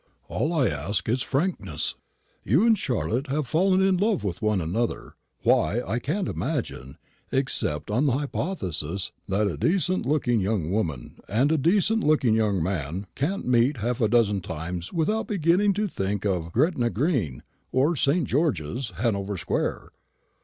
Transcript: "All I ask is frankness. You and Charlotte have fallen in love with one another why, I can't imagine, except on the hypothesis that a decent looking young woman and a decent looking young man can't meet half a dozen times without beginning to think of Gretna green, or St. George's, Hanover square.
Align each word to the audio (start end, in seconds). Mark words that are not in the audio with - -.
"All 0.27 0.51
I 0.51 0.67
ask 0.67 1.07
is 1.07 1.21
frankness. 1.21 1.93
You 2.43 2.65
and 2.65 2.75
Charlotte 2.75 3.27
have 3.27 3.45
fallen 3.45 3.83
in 3.83 3.97
love 3.97 4.23
with 4.23 4.41
one 4.41 4.59
another 4.59 5.13
why, 5.43 5.79
I 5.83 5.99
can't 5.99 6.27
imagine, 6.27 6.97
except 7.31 7.91
on 7.91 8.07
the 8.07 8.13
hypothesis 8.13 9.11
that 9.27 9.45
a 9.45 9.57
decent 9.59 10.07
looking 10.07 10.39
young 10.39 10.71
woman 10.71 11.19
and 11.29 11.51
a 11.51 11.57
decent 11.59 12.03
looking 12.03 12.33
young 12.33 12.63
man 12.63 13.05
can't 13.13 13.47
meet 13.47 13.77
half 13.77 14.01
a 14.01 14.07
dozen 14.09 14.41
times 14.41 14.91
without 14.91 15.27
beginning 15.27 15.71
to 15.73 15.87
think 15.87 16.25
of 16.25 16.51
Gretna 16.51 16.89
green, 16.89 17.43
or 17.71 17.95
St. 17.95 18.27
George's, 18.27 18.93
Hanover 18.95 19.37
square. 19.37 19.89